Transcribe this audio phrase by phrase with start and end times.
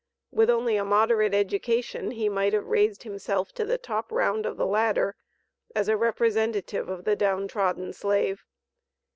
[0.31, 4.57] With only a moderate education he might have raised himself to the "top round of
[4.57, 5.15] the ladder,"
[5.75, 8.43] as a representative of the down trodden slave.